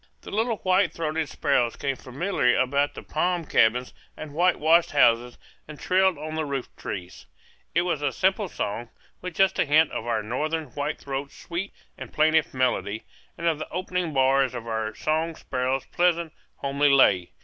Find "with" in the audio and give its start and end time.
9.21-9.35